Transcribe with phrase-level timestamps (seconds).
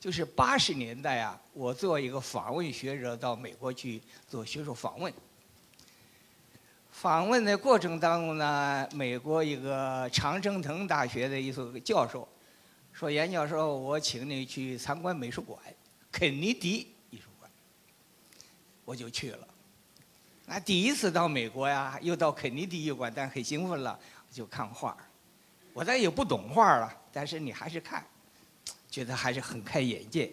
[0.00, 5.12] 就是八十年代啊，我做一个访问学者到美国去做学术访问。
[6.90, 12.26] 访问的过程当中呢，美国一个常春藤大学的一所教授
[12.92, 15.58] 说：“严教授，我请你去参观美术馆，
[16.12, 17.50] 肯尼迪艺术馆。”
[18.84, 19.48] 我就去了。
[20.46, 23.98] 那第一次到美国呀，又到肯尼迪艺术馆，但很兴奋了，
[24.30, 24.96] 就看画
[25.72, 28.04] 我咱也不懂画了，但是你还是看。
[28.90, 30.32] 觉得还是很开眼界。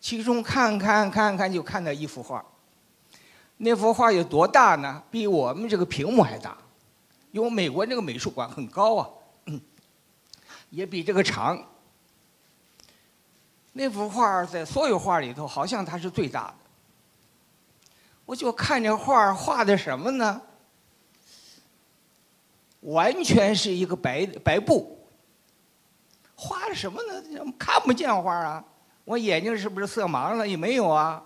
[0.00, 2.44] 其中看看看看，就看到一幅画。
[3.58, 5.00] 那幅画有多大呢？
[5.12, 6.58] 比我们这个屏幕还大，
[7.30, 9.08] 因为美国那个美术馆很高啊，
[10.76, 11.58] 也比这个长。
[13.72, 16.54] 那幅画在所有画里头，好像它是最大的。
[18.26, 20.42] 我就看这画画的什么呢？
[22.80, 24.98] 完全是一个白白布。
[26.34, 27.22] 画的什么呢？
[27.58, 28.62] 看不见画啊！
[29.06, 30.46] 我眼睛是不是色盲了？
[30.46, 31.22] 也没有啊。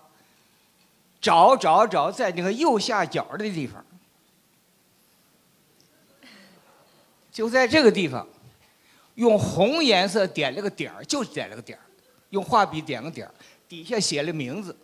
[1.20, 3.84] 找找找，在那个右下角的地方，
[7.32, 8.26] 就在这个地方，
[9.14, 11.82] 用红颜色点了个点儿，就点了个点儿，
[12.30, 13.34] 用画笔点个点儿，
[13.68, 14.76] 底下写了名字。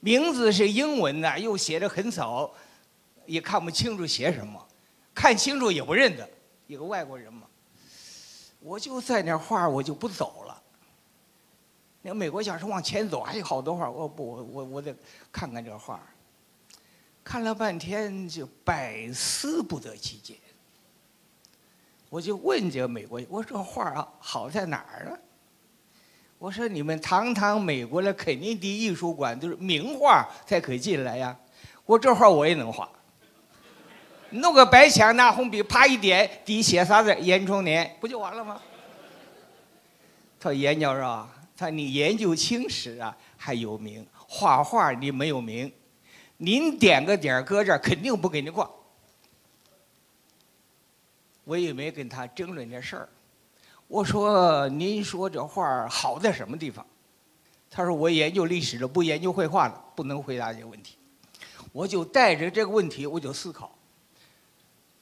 [0.00, 2.48] 名字是英文的，又写的很少，
[3.26, 4.64] 也看不清楚写什么，
[5.12, 6.28] 看清楚也不认得，
[6.68, 7.46] 一个外国人嘛。
[8.60, 10.62] 我就在那画，我就不走了。
[12.02, 14.94] 那美国小说往前走，还有好多画，我不，我我我得
[15.32, 16.00] 看看这画。
[17.24, 20.36] 看了半天，就百思不得其解。
[22.08, 25.18] 我就问这个美国，我说画啊好在哪儿呢？
[26.38, 31.36] 我说你们堂堂美国的肯尼迪艺术馆都是名画才可以进来呀，
[31.84, 32.88] 我这画我也能画。
[34.30, 37.14] 弄个白墙，拿红笔，啪一点，底写啥字？
[37.20, 38.60] 严崇年，不就完了吗？
[40.38, 41.00] 他说：“严教授，
[41.56, 45.72] 他说你研究清史啊还有名，画画你没有名，
[46.36, 48.70] 您点个点搁这儿，肯定不给你挂。”
[51.48, 53.08] 我也没跟他争论这事儿。
[53.86, 56.86] 我说：“您说这话儿好在什么地方？”
[57.70, 60.98] 他说：“我研究历史的，不研究绘画的，不能回答这个问题。”
[61.72, 63.74] 我就带着这个问题，我就思考。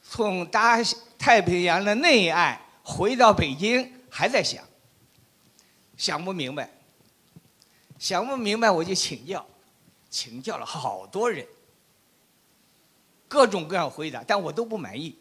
[0.01, 0.77] 从大
[1.17, 4.63] 太平洋的内岸回到北京，还在想，
[5.97, 6.71] 想不明白，
[7.99, 9.45] 想不明白，我就请教，
[10.09, 11.45] 请教了好多人，
[13.27, 15.13] 各种各样回答，但我都不满意。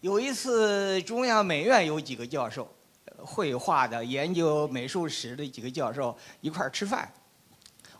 [0.00, 2.70] 有一次，中央美院有几个教授，
[3.18, 7.10] 绘画的、研究美术史的几个教授一块儿吃饭，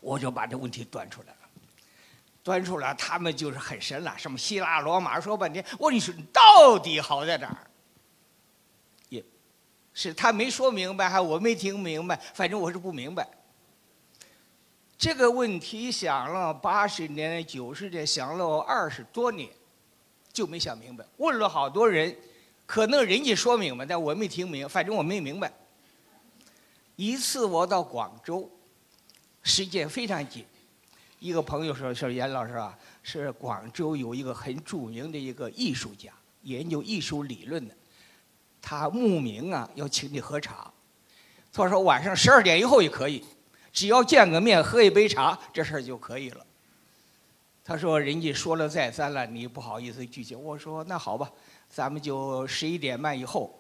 [0.01, 1.37] 我就把这问题端出来了。
[2.43, 5.65] 端出来，他们就是很神了，什么希腊罗马说半天。
[5.81, 7.59] 我跟你说，到底好在哪儿？
[9.09, 9.25] 也，
[9.93, 13.27] 是他没说明白，还我没听明白，反正我是不明白。
[14.97, 19.51] 这个问题想了八十年、九十年，想了二十多年，
[20.37, 21.03] 就没想明白。
[21.17, 22.15] 问了好多人，
[22.67, 25.51] 可能人家说明白，但我没听明，反正我没明白。
[26.95, 28.51] 一次我到广州，
[29.43, 30.45] 时间非常紧。
[31.21, 37.75] 一个朋友说：“说严老师啊，是广州有一个很著名的一个艺术家，研究艺术理论的，
[38.61, 40.71] 他慕名啊，要请你喝茶。
[41.51, 43.25] 他说晚上十二点以后也可以，
[43.73, 46.45] 只要见个面，喝一杯茶，这事儿就可以了。
[47.69, 50.37] 他说人家说了再三了，你不好意思拒绝。
[50.37, 51.29] 我说那好吧，
[51.69, 53.59] 咱们就十一点半以后，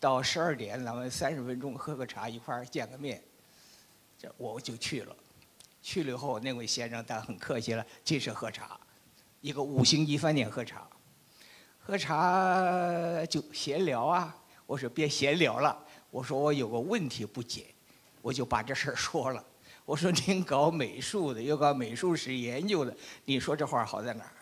[0.00, 3.22] 到十二点，咱们三十分钟喝个茶，一块儿见个面。
[4.18, 5.14] 这我就去了。”
[5.82, 8.80] 去了以后，那位先生他很客气了，进是喝茶，
[9.42, 10.88] 一个五星级饭店喝茶，
[11.78, 14.34] 喝茶就闲聊啊。
[14.64, 15.78] 我说别闲聊了，
[16.10, 17.66] 我说我有个问题不解，
[18.22, 19.44] 我就把这事儿说了。
[19.84, 24.32] 我说您搞美术的，又搞美术史研究的，你说这话好在哪儿？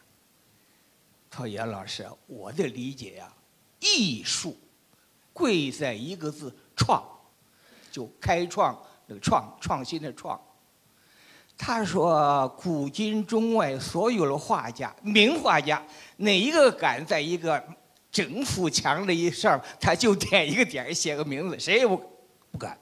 [1.30, 3.32] 他说严老师，我的理解呀，
[3.78, 4.56] 艺术
[5.32, 7.02] 贵在一个字创，
[7.90, 10.40] 就开创那个创创新的创。
[11.56, 15.82] 他说：“古今中外所有的画家，名画家，
[16.16, 17.62] 哪一个敢在一个
[18.10, 21.58] 整幅墙的一上，他就点一个点写个名字？
[21.58, 21.96] 谁也不
[22.50, 22.78] 不敢。”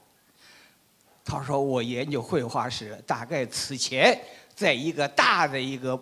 [1.29, 4.19] 他说：“我研究绘画史，大概此前
[4.55, 5.97] 在一个大的一个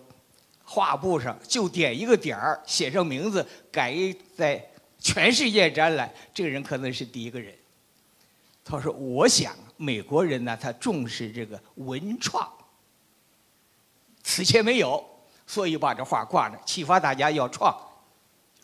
[0.63, 3.93] 画布上就点一个点儿，写上名字，敢
[4.37, 4.65] 在
[4.97, 7.53] 全世界展览，这个人可能是第一个人。”
[8.63, 12.49] 他说：“我想美国人呢，他重视这个文创，
[14.23, 15.03] 此前没有，
[15.45, 17.77] 所以把这画挂着，启发大家要创、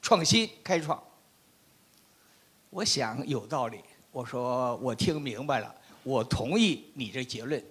[0.01, 1.01] 创新、开创。
[2.69, 7.63] 我想有道理，我说我听明白了，我同意你这结论。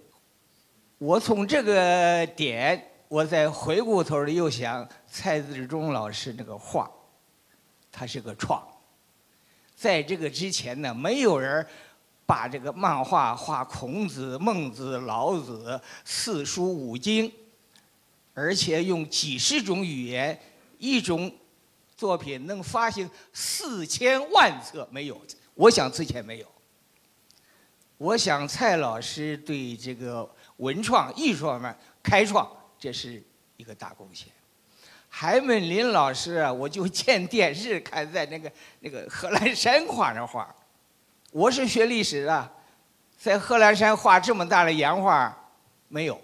[0.99, 6.91] 我从这个点，我再回过头来又想蔡志忠老师那个画，
[7.91, 8.63] 他是个创。
[9.77, 11.67] 在这个之前呢，没有人
[12.25, 17.31] 把这个漫画画孔子、孟子、老子、四书五经，
[18.33, 20.41] 而且用几十种语言，
[20.79, 21.31] 一种
[21.97, 25.21] 作品能发行四千万册，没有。
[25.55, 26.47] 我想之前没有。
[28.03, 31.73] 我想蔡老师对这个文创艺术方面
[32.03, 33.23] 开创，这是
[33.57, 34.27] 一个大贡献。
[35.09, 38.51] 海门林老师啊，我就见电视看在那个
[38.81, 40.53] 那个贺兰山画那画，
[41.31, 42.53] 我是学历史的，
[43.17, 45.51] 在贺兰山画这么大的洋画
[45.87, 46.21] 没有，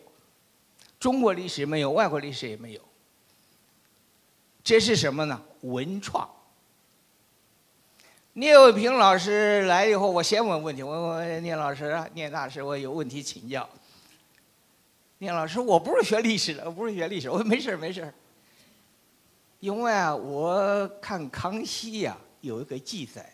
[0.98, 2.80] 中国历史没有，外国历史也没有。
[4.64, 5.40] 这是什么呢？
[5.60, 6.28] 文创。
[8.38, 13.68] 聂卫平老师来以后，我先问问题，我问聂老师、聂大师，我有问题请教。
[15.18, 18.14] 聂老师，我不是学历史的，我不是学历史，我说没事没事
[19.58, 23.28] 因为啊，我看康熙呀有一个记载，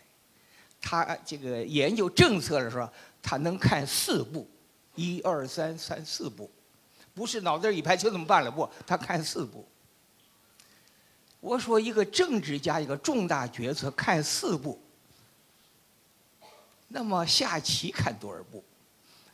[0.81, 2.89] 他这个研究政策的时候，
[3.21, 4.49] 他能看四部，
[4.95, 6.49] 一二三三四部，
[7.13, 9.63] 不是脑袋一拍就这么办了，不，他看四部。
[11.41, 14.81] 我说一个政治家一个重大决策看四部，
[16.95, 18.63] 那么下棋看多少部？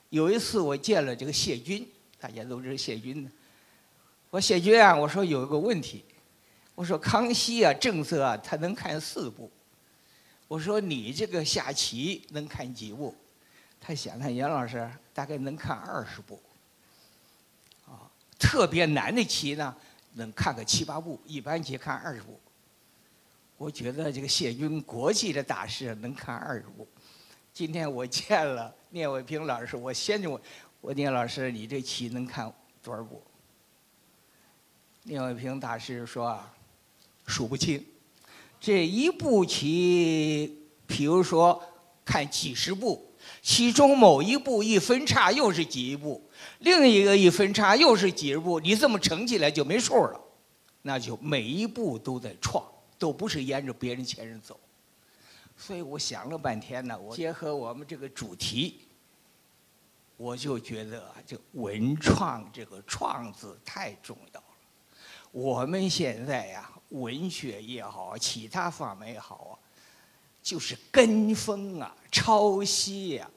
[0.09, 1.87] 有一次我见了这个谢军，
[2.19, 3.31] 大家都知道谢军呢。
[4.31, 6.03] 我谢军啊，我说有一个问题。
[6.73, 9.51] 我说康熙啊，政策啊，他能看四部。
[10.47, 13.15] 我说你这个下棋能看几部？
[13.79, 16.41] 他想想杨老师大概能看二十部。
[17.85, 18.09] 啊，
[18.39, 19.75] 特别难的棋呢，
[20.13, 22.39] 能看个七八部，一般棋看二十部。
[23.55, 26.87] 我觉得这个谢军国际的大师能看二十部。
[27.53, 30.41] 今天我见了聂卫平老师，我先就问，
[30.79, 32.51] 我聂老师，你这棋能看
[32.81, 33.21] 多少步？
[35.03, 36.53] 聂卫平大师说啊。
[37.27, 37.81] 数不清，
[38.59, 41.63] 这一步棋，比如说
[42.03, 46.21] 看几十步，其中某一步一分叉又是几步，
[46.59, 50.19] 另一个一分叉又是几十步，你这么乘起来就没数了，
[50.81, 52.65] 那就每一步都在创，
[52.97, 54.59] 都不是沿着别人前人走。
[55.57, 58.81] 所以我想了半天呢，我结合我们这个主题，
[60.17, 64.47] 我就觉得这文创这个“创”字太重要了。
[65.31, 66.67] 我们现在呀。
[66.91, 69.55] 文学也好，其他方面也好啊，
[70.43, 73.31] 就是跟风啊、抄袭呀、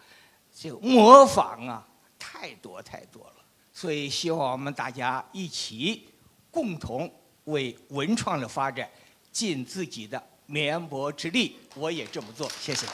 [0.53, 1.89] 就模仿啊，
[2.19, 3.35] 太多太多了。
[3.73, 6.09] 所以希望我们大家一起
[6.51, 7.09] 共同
[7.45, 8.91] 为文创的发展
[9.31, 12.87] 尽自己的绵薄之力我也这么做谢谢。